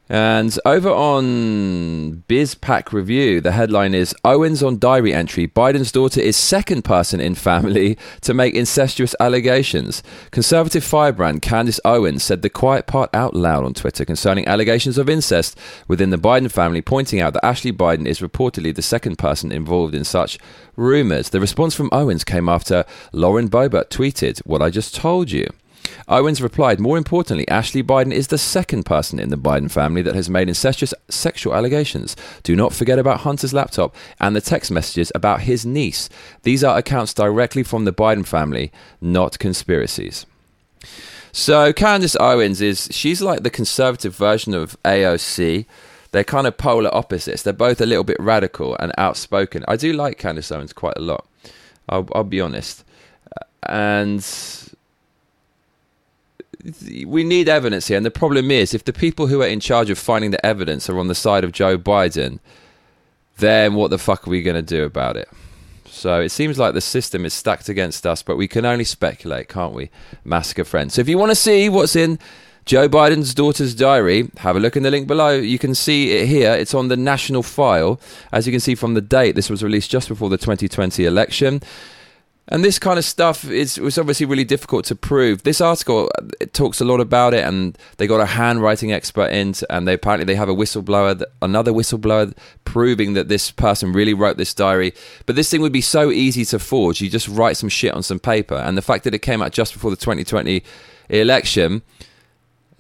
and 0.07 0.57
over 0.66 0.90
on 0.90 2.24
BizPac 2.30 2.94
Review, 2.94 3.42
the 3.42 3.54
headline 3.54 3.96
is 3.96 4.13
Owens 4.24 4.62
on 4.62 4.78
diary 4.78 5.12
entry. 5.12 5.48
Biden's 5.48 5.92
daughter 5.92 6.22
is 6.22 6.38
second 6.38 6.84
person 6.84 7.19
in 7.19 7.34
family 7.34 7.98
to 8.22 8.36
make 8.36 8.54
incestuous 8.54 9.16
allegations. 9.19 10.04
Conservative 10.30 10.84
firebrand 10.84 11.42
Candace 11.42 11.80
Owens 11.84 12.22
said 12.22 12.44
the 12.44 12.52
quiet 12.52 12.86
part 12.86 13.10
out 13.16 13.34
loud 13.36 13.63
on 13.63 13.74
Twitter 13.74 14.06
concerning 14.06 14.48
allegations 14.48 15.00
of 15.00 15.10
incest 15.10 15.57
within 15.88 16.12
the 16.12 16.18
Biden 16.18 16.51
family, 16.51 16.84
pointing 16.84 17.19
out 17.19 17.34
that 17.34 17.46
Ashley 17.46 17.72
Biden 17.72 18.06
is 18.06 18.19
reportedly 18.19 18.75
the 18.75 18.84
second 18.84 19.18
person 19.18 19.51
involved 19.51 19.96
in 19.96 20.04
such 20.04 20.38
rumors. 20.75 21.30
The 21.30 21.40
response 21.40 21.74
from 21.74 21.90
Owens 21.92 22.24
came 22.24 22.48
after 22.48 22.86
Lauren 23.12 23.50
Boebert 23.50 23.90
tweeted, 23.90 24.38
What 24.46 24.62
I 24.62 24.69
just 24.69 24.94
told 24.94 25.31
you. 25.31 25.50
Owens 26.07 26.42
replied, 26.42 26.80
More 26.80 26.98
importantly, 26.98 27.48
Ashley 27.48 27.81
Biden 27.81 28.12
is 28.12 28.28
the 28.28 28.38
second 28.38 28.84
person 28.86 29.19
in 29.19 29.30
the 29.30 29.38
Biden 29.38 29.72
family 29.72 30.02
that 30.04 30.16
has 30.16 30.30
made 30.30 30.48
incestuous 30.48 30.94
sexual 31.10 31.56
allegations. 31.56 32.16
Do 32.44 32.56
not 32.56 32.74
forget 32.74 33.00
about 33.00 33.22
Hunter's 33.22 33.54
laptop 33.54 33.96
and 34.19 34.36
the 34.36 34.42
text 34.42 34.72
messages 34.72 35.12
about 35.16 35.42
his 35.42 35.66
niece. 35.66 36.10
These 36.44 36.63
are 36.63 36.78
accounts 36.78 37.13
directly 37.13 37.63
from 37.63 37.86
the 37.86 37.94
Biden 37.94 38.25
family, 38.25 38.72
not 39.02 39.40
conspiracies. 39.40 40.25
So 41.31 41.74
Candace 41.74 42.16
Owens 42.19 42.62
is 42.62 42.88
she's 42.92 43.22
like 43.22 43.44
the 43.44 43.50
conservative 43.50 44.16
version 44.16 44.54
of 44.54 44.81
AOC. 44.84 45.66
They're 46.12 46.24
kind 46.24 46.48
of 46.48 46.58
polar 46.58 46.94
opposites. 46.96 47.44
They're 47.44 47.51
both 47.51 47.81
a 47.81 47.86
little 47.86 48.06
bit 48.06 48.18
radical 48.19 48.78
and 48.80 48.94
outspoken. 48.98 49.65
I 49.68 49.75
do 49.75 49.91
like 49.91 50.18
Candace 50.18 50.51
Owens 50.51 50.72
quite 50.72 50.98
a 50.98 51.01
lot. 51.01 51.27
I'll, 51.89 52.08
I'll 52.13 52.24
be 52.24 52.39
honest. 52.39 52.86
And 53.63 54.24
we 57.05 57.24
need 57.24 57.48
evidence 57.48 57.88
here. 57.88 57.98
And 57.98 58.05
the 58.05 58.12
problem 58.12 58.51
is, 58.51 58.74
if 58.74 58.84
the 58.84 58.93
people 58.93 59.27
who 59.27 59.41
are 59.41 59.48
in 59.48 59.60
charge 59.60 59.89
of 59.89 59.98
finding 59.98 60.31
the 60.31 60.45
evidence 60.45 60.89
are 60.89 61.00
on 61.00 61.07
the 61.07 61.15
side 61.15 61.43
of 61.43 61.51
Joe 61.51 61.77
Biden, 61.77 62.39
then 63.38 63.75
what 63.75 63.89
the 63.89 63.98
fuck 63.98 64.27
are 64.27 64.31
we 64.31 64.41
going 64.41 64.55
to 64.55 64.62
do 64.62 64.84
about 64.84 65.17
it? 65.17 65.29
So 65.86 66.19
it 66.19 66.29
seems 66.29 66.60
like 66.60 66.74
the 66.74 66.81
system 66.81 67.25
is 67.25 67.34
stacked 67.34 67.69
against 67.69 68.05
us, 68.05 68.22
but 68.22 68.36
we 68.36 68.48
can 68.48 68.65
only 68.65 68.84
speculate, 68.84 69.48
can't 69.48 69.74
we? 69.74 69.89
Massacre 70.24 70.65
friends. 70.65 70.95
So 70.95 71.01
if 71.01 71.07
you 71.07 71.17
want 71.17 71.31
to 71.31 71.36
see 71.36 71.69
what's 71.69 71.95
in 71.95 72.19
Joe 72.65 72.89
Biden's 72.89 73.34
daughter's 73.34 73.75
diary, 73.75 74.29
have 74.38 74.55
a 74.55 74.60
look 74.60 74.75
in 74.75 74.84
the 74.84 74.91
link 74.91 75.07
below. 75.07 75.31
You 75.31 75.60
can 75.60 75.75
see 75.75 76.12
it 76.12 76.27
here. 76.27 76.53
It's 76.53 76.74
on 76.74 76.88
the 76.88 76.98
national 76.98 77.43
file. 77.43 78.00
As 78.31 78.45
you 78.48 78.51
can 78.51 78.60
see 78.60 78.75
from 78.75 78.93
the 78.93 79.01
date, 79.01 79.36
this 79.36 79.50
was 79.50 79.63
released 79.63 79.91
just 79.91 80.10
before 80.10 80.29
the 80.29 80.38
2020 80.38 81.05
election. 81.05 81.62
And 82.48 82.64
this 82.64 82.78
kind 82.78 83.00
of 83.00 83.06
stuff 83.06 83.44
is 83.50 83.80
was 83.80 83.98
obviously 83.98 84.28
really 84.28 84.44
difficult 84.44 84.86
to 84.86 84.96
prove. 84.96 85.44
This 85.44 85.62
article 85.62 86.12
uh, 86.18 86.28
it 86.40 86.54
talks 86.54 86.80
a 86.80 86.86
lot 86.86 87.00
about 87.00 87.34
it, 87.34 87.44
and 87.44 87.75
they 87.98 88.06
got 88.06 88.22
a 88.22 88.25
handwriting 88.25 88.92
expert 88.92 89.32
in, 89.32 89.56
and 89.70 89.88
they 89.88 89.94
apparently 89.94 90.25
they 90.25 90.36
have 90.36 90.50
a 90.50 90.54
whistleblower, 90.54 91.24
another 91.42 91.72
whistleblower, 91.72 92.36
proving 92.64 93.14
that 93.14 93.30
this 93.30 93.50
person 93.50 93.94
really 93.94 94.14
wrote 94.14 94.38
this 94.38 94.54
diary. 94.54 94.94
But 95.25 95.36
this 95.36 95.50
thing 95.50 95.62
would 95.62 95.74
be 95.74 95.82
so 95.82 96.12
easy 96.12 96.46
to 96.46 96.60
forge. 96.60 97.02
You 97.02 97.10
just 97.10 97.28
write 97.28 97.58
some 97.58 97.70
shit 97.70 97.94
on 97.94 98.04
some 98.04 98.20
paper, 98.20 98.56
and 98.56 98.78
the 98.78 98.84
fact 98.84 99.06
that 99.06 99.16
it 99.16 99.20
came 99.20 99.42
out 99.42 99.52
just 99.52 99.74
before 99.74 99.90
the 99.90 99.98
2020 99.98 100.64
election 101.10 101.82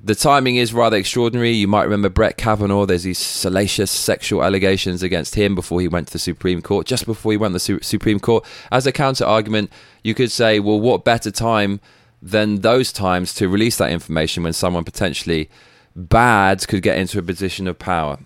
the 0.05 0.13
timing 0.13 0.57
is 0.57 0.71
rather 0.71 0.97
extraordinary. 0.97 1.49
You 1.49 1.67
might 1.67 1.85
remember 1.85 2.09
Brett 2.09 2.37
Kavanaugh. 2.37 2.85
There's 2.85 3.01
these 3.01 3.17
salacious 3.17 3.89
sexual 3.89 4.43
allegations 4.43 5.01
against 5.01 5.33
him 5.33 5.55
before 5.55 5.81
he 5.81 5.87
went 5.87 6.05
to 6.07 6.13
the 6.13 6.19
Supreme 6.19 6.61
Court, 6.61 6.85
just 6.85 7.07
before 7.07 7.31
he 7.31 7.37
went 7.37 7.53
to 7.53 7.55
the 7.55 7.59
Su- 7.59 7.79
Supreme 7.81 8.19
Court. 8.19 8.45
As 8.71 8.85
a 8.85 8.91
counter 8.91 9.25
argument, 9.25 9.71
you 10.03 10.13
could 10.13 10.31
say, 10.31 10.59
well, 10.59 10.79
what 10.79 11.03
better 11.03 11.31
time 11.31 11.79
than 12.21 12.61
those 12.61 12.93
times 12.93 13.33
to 13.33 13.49
release 13.49 13.77
that 13.77 13.91
information 13.91 14.43
when 14.43 14.53
someone 14.53 14.83
potentially 14.83 15.49
bad 15.95 16.67
could 16.67 16.83
get 16.83 16.99
into 16.99 17.17
a 17.17 17.23
position 17.23 17.67
of 17.67 17.79
power? 17.79 18.19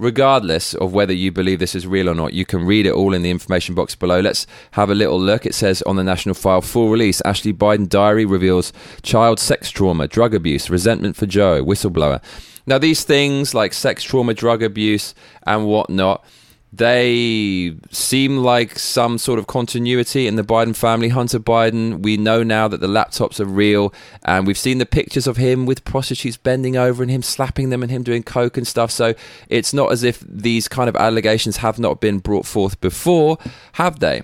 Regardless 0.00 0.74
of 0.74 0.94
whether 0.94 1.12
you 1.12 1.30
believe 1.30 1.58
this 1.58 1.74
is 1.74 1.86
real 1.86 2.08
or 2.08 2.14
not, 2.14 2.32
you 2.32 2.46
can 2.46 2.64
read 2.64 2.86
it 2.86 2.92
all 2.92 3.12
in 3.12 3.22
the 3.22 3.30
information 3.30 3.74
box 3.74 3.94
below. 3.94 4.20
Let's 4.20 4.46
have 4.72 4.90
a 4.90 4.94
little 4.94 5.20
look. 5.20 5.44
It 5.44 5.54
says 5.54 5.82
on 5.82 5.96
the 5.96 6.04
National 6.04 6.34
File 6.34 6.62
full 6.62 6.88
release 6.88 7.20
Ashley 7.24 7.52
Biden 7.52 7.88
diary 7.88 8.24
reveals 8.24 8.72
child 9.02 9.38
sex 9.38 9.70
trauma, 9.70 10.08
drug 10.08 10.34
abuse, 10.34 10.70
resentment 10.70 11.16
for 11.16 11.26
Joe, 11.26 11.62
whistleblower. 11.62 12.22
Now, 12.66 12.78
these 12.78 13.04
things 13.04 13.54
like 13.54 13.72
sex 13.74 14.02
trauma, 14.02 14.32
drug 14.32 14.62
abuse, 14.62 15.14
and 15.46 15.66
whatnot 15.66 16.24
they 16.72 17.74
seem 17.90 18.38
like 18.38 18.78
some 18.78 19.18
sort 19.18 19.40
of 19.40 19.48
continuity 19.48 20.28
in 20.28 20.36
the 20.36 20.44
Biden 20.44 20.74
family. 20.74 21.08
Hunter 21.08 21.40
Biden, 21.40 22.02
we 22.02 22.16
know 22.16 22.44
now 22.44 22.68
that 22.68 22.80
the 22.80 22.86
laptops 22.86 23.40
are 23.40 23.44
real, 23.44 23.92
and 24.24 24.46
we've 24.46 24.58
seen 24.58 24.78
the 24.78 24.86
pictures 24.86 25.26
of 25.26 25.36
him 25.36 25.66
with 25.66 25.84
prostitutes 25.84 26.36
bending 26.36 26.76
over 26.76 27.02
and 27.02 27.10
him 27.10 27.22
slapping 27.22 27.70
them 27.70 27.82
and 27.82 27.90
him 27.90 28.04
doing 28.04 28.22
coke 28.22 28.56
and 28.56 28.66
stuff. 28.66 28.92
So 28.92 29.14
it's 29.48 29.74
not 29.74 29.90
as 29.90 30.04
if 30.04 30.20
these 30.20 30.68
kind 30.68 30.88
of 30.88 30.94
allegations 30.94 31.58
have 31.58 31.80
not 31.80 32.00
been 32.00 32.18
brought 32.20 32.46
forth 32.46 32.80
before, 32.80 33.38
have 33.72 33.98
they? 33.98 34.22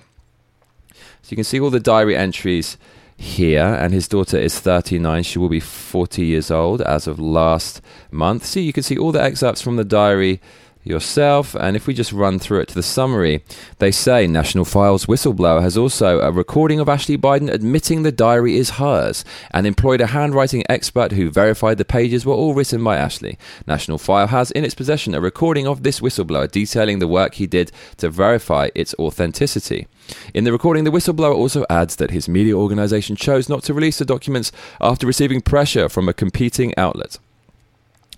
So 1.21 1.31
you 1.31 1.35
can 1.35 1.43
see 1.43 1.59
all 1.59 1.69
the 1.69 1.81
diary 1.81 2.15
entries 2.15 2.77
here, 3.17 3.65
and 3.65 3.93
his 3.93 4.07
daughter 4.07 4.37
is 4.37 4.57
39. 4.59 5.23
She 5.23 5.39
will 5.39 5.49
be 5.49 5.59
40 5.59 6.23
years 6.23 6.49
old 6.49 6.81
as 6.81 7.07
of 7.07 7.19
last 7.19 7.81
month. 8.09 8.45
See, 8.45 8.61
you 8.61 8.71
can 8.71 8.83
see 8.83 8.97
all 8.97 9.11
the 9.11 9.21
excerpts 9.21 9.61
from 9.61 9.75
the 9.75 9.83
diary 9.83 10.39
yourself. 10.87 11.55
And 11.55 11.75
if 11.75 11.87
we 11.87 11.93
just 11.93 12.13
run 12.13 12.39
through 12.39 12.61
it 12.61 12.69
to 12.69 12.75
the 12.75 12.83
summary, 12.83 13.43
they 13.79 13.91
say 13.91 14.27
National 14.27 14.65
Files 14.65 15.05
whistleblower 15.05 15.61
has 15.61 15.77
also 15.77 16.19
a 16.19 16.31
recording 16.31 16.79
of 16.79 16.89
Ashley 16.89 17.17
Biden 17.17 17.51
admitting 17.51 18.03
the 18.03 18.11
diary 18.11 18.57
is 18.57 18.71
hers 18.71 19.23
and 19.51 19.67
employed 19.67 20.01
a 20.01 20.07
handwriting 20.07 20.63
expert 20.69 21.11
who 21.11 21.29
verified 21.29 21.77
the 21.77 21.85
pages 21.85 22.25
were 22.25 22.33
all 22.33 22.53
written 22.53 22.83
by 22.83 22.97
Ashley. 22.97 23.37
National 23.67 23.97
File 23.97 24.27
has 24.27 24.51
in 24.51 24.63
its 24.63 24.75
possession 24.75 25.13
a 25.13 25.21
recording 25.21 25.67
of 25.67 25.83
this 25.83 25.99
whistleblower 25.99 26.49
detailing 26.49 26.99
the 26.99 27.07
work 27.07 27.35
he 27.35 27.47
did 27.47 27.71
to 27.97 28.09
verify 28.09 28.69
its 28.73 28.95
authenticity. 28.99 29.87
In 30.33 30.43
the 30.43 30.51
recording, 30.51 30.83
the 30.83 30.91
whistleblower 30.91 31.35
also 31.35 31.65
adds 31.69 31.97
that 31.97 32.11
his 32.11 32.29
media 32.29 32.53
organization 32.53 33.15
chose 33.15 33.49
not 33.49 33.63
to 33.63 33.73
release 33.73 33.97
the 33.97 34.05
documents 34.05 34.51
after 34.79 35.05
receiving 35.05 35.41
pressure 35.41 35.89
from 35.89 36.07
a 36.07 36.13
competing 36.13 36.73
outlet. 36.77 37.17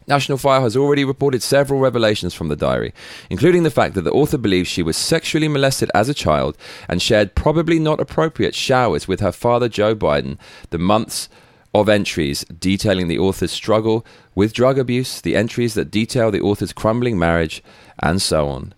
National 0.09 0.39
File 0.39 0.63
has 0.63 0.75
already 0.75 1.05
reported 1.05 1.43
several 1.43 1.79
revelations 1.79 2.33
from 2.33 2.47
the 2.47 2.55
diary, 2.55 2.93
including 3.29 3.61
the 3.61 3.69
fact 3.69 3.93
that 3.93 4.01
the 4.01 4.11
author 4.11 4.39
believes 4.39 4.67
she 4.67 4.81
was 4.81 4.97
sexually 4.97 5.47
molested 5.47 5.91
as 5.93 6.09
a 6.09 6.15
child 6.15 6.57
and 6.87 6.99
shared 6.99 7.35
probably 7.35 7.77
not 7.77 7.99
appropriate 7.99 8.55
showers 8.55 9.07
with 9.07 9.19
her 9.19 9.31
father, 9.31 9.69
Joe 9.69 9.95
Biden, 9.95 10.39
the 10.71 10.79
months 10.79 11.29
of 11.75 11.87
entries 11.87 12.43
detailing 12.45 13.07
the 13.07 13.19
author's 13.19 13.51
struggle 13.51 14.03
with 14.33 14.51
drug 14.51 14.79
abuse, 14.79 15.21
the 15.21 15.35
entries 15.35 15.75
that 15.75 15.91
detail 15.91 16.31
the 16.31 16.41
author's 16.41 16.73
crumbling 16.73 17.19
marriage, 17.19 17.63
and 17.99 18.19
so 18.19 18.49
on, 18.49 18.73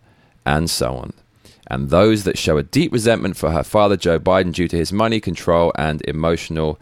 and 0.46 0.70
so 0.70 0.98
on. 0.98 1.14
And 1.68 1.90
those 1.90 2.26
that 2.26 2.38
show 2.38 2.58
a 2.58 2.64
deep 2.64 2.92
resentment 2.92 3.38
for 3.38 3.52
her 3.52 3.64
father, 3.64 3.96
Joe 3.96 4.20
Biden, 4.20 4.52
due 4.52 4.68
to 4.68 4.76
his 4.76 4.92
money 4.92 5.22
control 5.22 5.72
and 5.78 6.02
emotional 6.02 6.78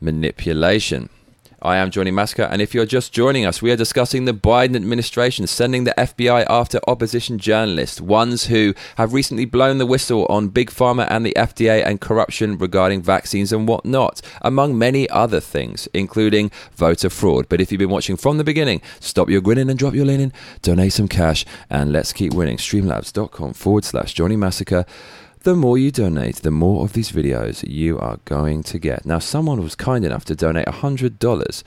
manipulation. 0.00 1.08
I 1.60 1.78
am 1.78 1.90
Johnny 1.90 2.12
Massacre, 2.12 2.44
and 2.44 2.62
if 2.62 2.72
you're 2.72 2.86
just 2.86 3.12
joining 3.12 3.44
us, 3.44 3.60
we 3.60 3.72
are 3.72 3.76
discussing 3.76 4.26
the 4.26 4.32
Biden 4.32 4.76
administration 4.76 5.48
sending 5.48 5.82
the 5.82 5.94
FBI 5.98 6.46
after 6.48 6.78
opposition 6.86 7.36
journalists, 7.36 8.00
ones 8.00 8.46
who 8.46 8.74
have 8.96 9.12
recently 9.12 9.44
blown 9.44 9.78
the 9.78 9.86
whistle 9.86 10.24
on 10.26 10.50
Big 10.50 10.70
Pharma 10.70 11.08
and 11.10 11.26
the 11.26 11.32
FDA 11.36 11.84
and 11.84 12.00
corruption 12.00 12.58
regarding 12.58 13.02
vaccines 13.02 13.52
and 13.52 13.66
whatnot, 13.66 14.20
among 14.40 14.78
many 14.78 15.10
other 15.10 15.40
things, 15.40 15.88
including 15.92 16.52
voter 16.76 17.10
fraud. 17.10 17.48
But 17.48 17.60
if 17.60 17.72
you've 17.72 17.80
been 17.80 17.90
watching 17.90 18.16
from 18.16 18.38
the 18.38 18.44
beginning, 18.44 18.80
stop 19.00 19.28
your 19.28 19.40
grinning 19.40 19.68
and 19.68 19.76
drop 19.76 19.94
your 19.94 20.06
linen, 20.06 20.32
donate 20.62 20.92
some 20.92 21.08
cash, 21.08 21.44
and 21.68 21.92
let's 21.92 22.12
keep 22.12 22.34
winning. 22.34 22.58
Streamlabs.com 22.58 23.54
forward 23.54 23.84
slash 23.84 24.14
Johnny 24.14 24.36
Massacre 24.36 24.86
the 25.40 25.54
more 25.54 25.78
you 25.78 25.90
donate, 25.90 26.36
the 26.36 26.50
more 26.50 26.84
of 26.84 26.92
these 26.92 27.12
videos 27.12 27.68
you 27.68 27.98
are 27.98 28.18
going 28.24 28.62
to 28.64 28.78
get. 28.78 29.06
Now, 29.06 29.18
someone 29.18 29.62
was 29.62 29.74
kind 29.74 30.04
enough 30.04 30.24
to 30.26 30.34
donate 30.34 30.66
$100. 30.66 31.62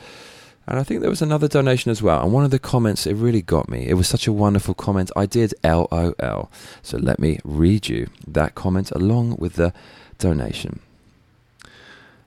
And 0.68 0.80
I 0.80 0.84
think 0.84 1.02
there 1.02 1.10
was 1.10 1.22
another 1.22 1.48
donation 1.48 1.92
as 1.92 2.02
well. 2.02 2.24
And 2.24 2.32
one 2.32 2.46
of 2.46 2.52
the 2.52 2.60
comments, 2.60 3.08
it 3.08 3.16
really 3.16 3.42
got 3.42 3.68
me. 3.68 3.88
It 3.88 3.96
was 3.96 4.08
such 4.08 4.28
a 4.28 4.34
wonderful 4.34 4.74
comment. 4.74 5.12
I 5.16 5.26
did 5.26 5.54
LOL. 5.64 6.52
So 6.82 6.98
let 6.98 7.20
me 7.20 7.40
read 7.44 7.90
you 7.90 8.10
that 8.28 8.56
comment 8.56 8.92
along 8.92 9.38
with 9.38 9.54
the 9.54 9.74
donation. 10.18 10.80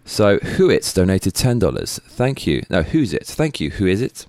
So, 0.05 0.39
Who 0.39 0.69
It's 0.69 0.93
donated 0.93 1.35
$10. 1.35 2.03
Thank 2.03 2.47
you. 2.47 2.65
No, 2.69 2.83
Who's 2.83 3.15
It? 3.15 3.27
Thank 3.27 3.61
you. 3.61 3.71
Who 3.71 3.87
is 3.87 4.03
it? 4.03 4.27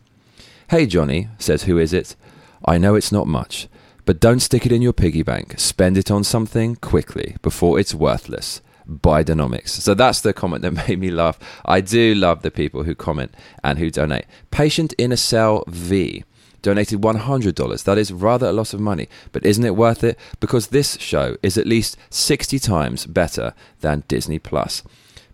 Hey, 0.70 0.86
Johnny, 0.86 1.28
says 1.38 1.64
Who 1.64 1.78
Is 1.78 1.92
It? 1.92 2.16
I 2.64 2.78
know 2.78 2.96
it's 2.96 3.12
not 3.12 3.28
much, 3.28 3.68
but 4.06 4.20
don't 4.20 4.40
stick 4.40 4.66
it 4.66 4.72
in 4.72 4.82
your 4.82 4.94
piggy 4.94 5.24
bank. 5.24 5.56
Spend 5.60 5.98
it 5.98 6.12
on 6.12 6.24
something 6.24 6.76
quickly 6.76 7.36
before 7.42 7.80
it's 7.80 7.94
worthless. 7.94 8.62
Bidenomics. 8.88 9.70
So 9.70 9.96
that's 9.96 10.22
the 10.22 10.34
comment 10.34 10.62
that 10.62 10.72
made 10.88 11.00
me 11.00 11.10
laugh. 11.10 11.40
I 11.66 11.82
do 11.82 12.14
love 12.14 12.44
the 12.44 12.52
people 12.52 12.84
who 12.84 12.96
comment 12.96 13.34
and 13.64 13.80
who 13.80 13.90
donate. 13.90 14.26
Patient 14.52 14.94
in 14.94 15.12
a 15.12 15.18
cell 15.18 15.64
V 15.68 16.24
donated 16.62 17.02
$100. 17.02 17.84
That 17.84 17.98
is 17.98 18.12
rather 18.12 18.48
a 18.48 18.54
lot 18.54 18.74
of 18.74 18.80
money, 18.80 19.08
but 19.32 19.46
isn't 19.46 19.64
it 19.64 19.76
worth 19.76 20.04
it? 20.04 20.18
Because 20.40 20.68
this 20.68 20.98
show 21.00 21.38
is 21.44 21.58
at 21.60 21.68
least 21.68 21.96
60 22.10 22.58
times 22.58 23.06
better 23.06 23.54
than 23.82 24.04
Disney 24.08 24.40
Plus. 24.40 24.82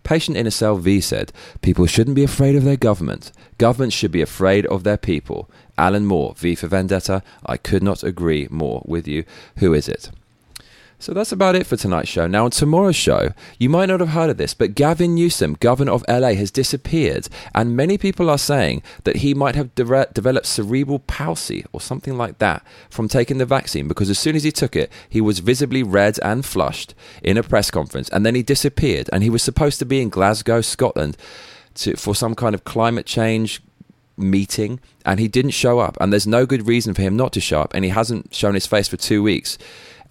Patient 0.02 0.36
in 0.36 0.46
a 0.46 0.50
Cell 0.50 0.76
V 0.76 1.00
said, 1.00 1.32
People 1.62 1.86
shouldn't 1.86 2.16
be 2.16 2.24
afraid 2.24 2.54
of 2.54 2.64
their 2.64 2.76
government. 2.76 3.32
Governments 3.56 3.96
should 3.96 4.10
be 4.10 4.20
afraid 4.20 4.66
of 4.66 4.84
their 4.84 4.96
people. 4.96 5.48
Alan 5.82 6.06
Moore, 6.06 6.34
V 6.36 6.54
for 6.54 6.68
Vendetta. 6.68 7.24
I 7.44 7.56
could 7.56 7.82
not 7.82 8.04
agree 8.04 8.46
more 8.50 8.82
with 8.86 9.08
you. 9.08 9.24
Who 9.58 9.74
is 9.74 9.88
it? 9.88 10.10
So 11.00 11.12
that's 11.12 11.32
about 11.32 11.56
it 11.56 11.66
for 11.66 11.76
tonight's 11.76 12.08
show. 12.10 12.28
Now, 12.28 12.44
on 12.44 12.52
tomorrow's 12.52 12.94
show, 12.94 13.30
you 13.58 13.68
might 13.68 13.86
not 13.86 13.98
have 13.98 14.10
heard 14.10 14.30
of 14.30 14.36
this, 14.36 14.54
but 14.54 14.76
Gavin 14.76 15.16
Newsom, 15.16 15.56
governor 15.58 15.90
of 15.90 16.04
LA, 16.08 16.34
has 16.34 16.52
disappeared. 16.52 17.28
And 17.56 17.76
many 17.76 17.98
people 17.98 18.30
are 18.30 18.38
saying 18.38 18.84
that 19.02 19.16
he 19.16 19.34
might 19.34 19.56
have 19.56 19.74
de- 19.74 20.08
developed 20.14 20.46
cerebral 20.46 21.00
palsy 21.00 21.64
or 21.72 21.80
something 21.80 22.16
like 22.16 22.38
that 22.38 22.64
from 22.88 23.08
taking 23.08 23.38
the 23.38 23.44
vaccine 23.44 23.88
because 23.88 24.10
as 24.10 24.20
soon 24.20 24.36
as 24.36 24.44
he 24.44 24.52
took 24.52 24.76
it, 24.76 24.92
he 25.08 25.20
was 25.20 25.40
visibly 25.40 25.82
red 25.82 26.20
and 26.22 26.46
flushed 26.46 26.94
in 27.24 27.36
a 27.36 27.42
press 27.42 27.72
conference. 27.72 28.08
And 28.10 28.24
then 28.24 28.36
he 28.36 28.44
disappeared. 28.44 29.10
And 29.12 29.24
he 29.24 29.30
was 29.30 29.42
supposed 29.42 29.80
to 29.80 29.84
be 29.84 30.00
in 30.00 30.08
Glasgow, 30.08 30.60
Scotland. 30.60 31.16
To, 31.76 31.96
for 31.96 32.14
some 32.14 32.34
kind 32.34 32.54
of 32.54 32.64
climate 32.64 33.06
change 33.06 33.62
meeting 34.16 34.80
and 35.04 35.18
he 35.18 35.28
didn't 35.28 35.52
show 35.52 35.78
up 35.78 35.96
and 36.00 36.12
there's 36.12 36.26
no 36.26 36.46
good 36.46 36.66
reason 36.66 36.94
for 36.94 37.02
him 37.02 37.16
not 37.16 37.32
to 37.32 37.40
show 37.40 37.60
up 37.60 37.74
and 37.74 37.84
he 37.84 37.90
hasn't 37.90 38.34
shown 38.34 38.54
his 38.54 38.66
face 38.66 38.88
for 38.88 38.96
two 38.96 39.22
weeks 39.22 39.58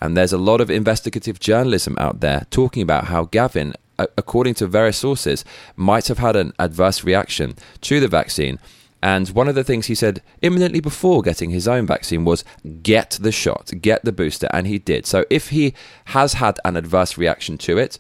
and 0.01 0.17
there's 0.17 0.33
a 0.33 0.37
lot 0.37 0.59
of 0.59 0.71
investigative 0.71 1.39
journalism 1.39 1.95
out 1.99 2.19
there 2.19 2.47
talking 2.49 2.81
about 2.81 3.05
how 3.05 3.25
Gavin, 3.25 3.75
according 3.99 4.55
to 4.55 4.67
various 4.67 4.97
sources, 4.97 5.45
might 5.75 6.07
have 6.07 6.17
had 6.17 6.35
an 6.35 6.53
adverse 6.57 7.03
reaction 7.03 7.55
to 7.81 7.99
the 7.99 8.07
vaccine. 8.07 8.57
And 9.03 9.29
one 9.29 9.47
of 9.47 9.55
the 9.55 9.63
things 9.63 9.85
he 9.85 9.95
said 9.95 10.21
imminently 10.41 10.79
before 10.79 11.21
getting 11.21 11.51
his 11.51 11.67
own 11.67 11.85
vaccine 11.85 12.25
was 12.25 12.43
get 12.81 13.17
the 13.21 13.31
shot, 13.31 13.71
get 13.79 14.03
the 14.03 14.11
booster. 14.11 14.47
And 14.51 14.67
he 14.67 14.79
did. 14.79 15.05
So 15.05 15.25
if 15.29 15.49
he 15.49 15.73
has 16.05 16.33
had 16.33 16.59
an 16.65 16.75
adverse 16.75 17.17
reaction 17.17 17.57
to 17.59 17.77
it, 17.77 17.97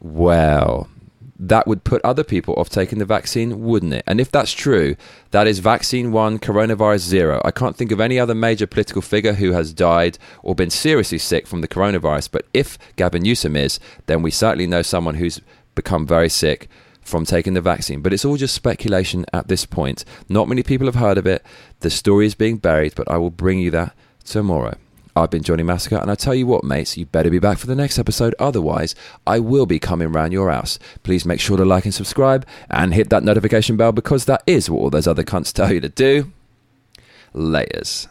well, 0.00 0.88
that 1.38 1.66
would 1.66 1.84
put 1.84 2.02
other 2.04 2.24
people 2.24 2.54
off 2.56 2.68
taking 2.68 2.98
the 2.98 3.04
vaccine, 3.04 3.62
wouldn't 3.62 3.92
it? 3.92 4.04
And 4.06 4.20
if 4.20 4.30
that's 4.30 4.52
true, 4.52 4.96
that 5.30 5.46
is 5.46 5.58
vaccine 5.58 6.12
one, 6.12 6.38
coronavirus 6.38 7.00
zero. 7.00 7.42
I 7.44 7.50
can't 7.50 7.76
think 7.76 7.92
of 7.92 8.00
any 8.00 8.18
other 8.18 8.34
major 8.34 8.66
political 8.66 9.02
figure 9.02 9.34
who 9.34 9.52
has 9.52 9.72
died 9.72 10.18
or 10.42 10.54
been 10.54 10.70
seriously 10.70 11.18
sick 11.18 11.46
from 11.46 11.60
the 11.60 11.68
coronavirus. 11.68 12.30
But 12.30 12.46
if 12.54 12.78
Gavin 12.96 13.22
Newsom 13.22 13.56
is, 13.56 13.78
then 14.06 14.22
we 14.22 14.30
certainly 14.30 14.66
know 14.66 14.82
someone 14.82 15.16
who's 15.16 15.40
become 15.74 16.06
very 16.06 16.28
sick 16.28 16.68
from 17.02 17.24
taking 17.24 17.54
the 17.54 17.60
vaccine. 17.60 18.00
But 18.00 18.12
it's 18.12 18.24
all 18.24 18.36
just 18.36 18.54
speculation 18.54 19.26
at 19.32 19.48
this 19.48 19.66
point. 19.66 20.04
Not 20.28 20.48
many 20.48 20.62
people 20.62 20.86
have 20.86 20.96
heard 20.96 21.18
of 21.18 21.26
it. 21.26 21.44
The 21.80 21.90
story 21.90 22.26
is 22.26 22.34
being 22.34 22.56
buried, 22.56 22.94
but 22.96 23.10
I 23.10 23.18
will 23.18 23.30
bring 23.30 23.60
you 23.60 23.70
that 23.72 23.94
tomorrow. 24.24 24.76
I've 25.16 25.30
been 25.30 25.42
Johnny 25.42 25.62
Massacre, 25.62 25.96
and 25.96 26.10
I 26.10 26.14
tell 26.14 26.34
you 26.34 26.46
what, 26.46 26.62
mates, 26.62 26.98
you 26.98 27.06
better 27.06 27.30
be 27.30 27.38
back 27.38 27.56
for 27.56 27.66
the 27.66 27.74
next 27.74 27.98
episode. 27.98 28.34
Otherwise, 28.38 28.94
I 29.26 29.38
will 29.38 29.64
be 29.64 29.78
coming 29.78 30.12
round 30.12 30.34
your 30.34 30.50
house. 30.50 30.78
Please 31.04 31.24
make 31.24 31.40
sure 31.40 31.56
to 31.56 31.64
like 31.64 31.86
and 31.86 31.94
subscribe 31.94 32.46
and 32.68 32.92
hit 32.92 33.08
that 33.08 33.24
notification 33.24 33.78
bell 33.78 33.92
because 33.92 34.26
that 34.26 34.42
is 34.46 34.68
what 34.68 34.78
all 34.78 34.90
those 34.90 35.06
other 35.06 35.24
cunts 35.24 35.52
tell 35.54 35.72
you 35.72 35.80
to 35.80 35.88
do. 35.88 36.32
Layers. 37.32 38.08